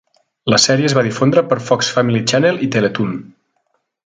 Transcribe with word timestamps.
La 0.53 0.57
sèrie 0.61 0.87
es 0.91 0.95
va 0.99 1.03
difondre 1.07 1.43
per 1.51 1.59
Fox 1.67 1.93
Family 1.99 2.25
Channel 2.33 2.61
i 2.69 2.75
Teletoon. 2.77 3.17